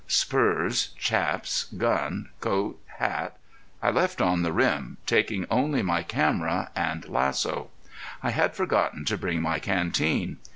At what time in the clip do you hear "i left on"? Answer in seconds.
3.83-4.41